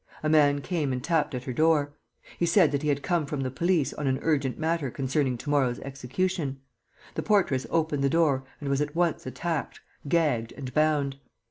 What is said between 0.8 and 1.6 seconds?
and tapped at her